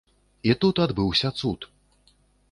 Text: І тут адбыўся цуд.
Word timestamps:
І 0.49 0.53
тут 0.63 0.79
адбыўся 0.85 1.31
цуд. 1.41 1.67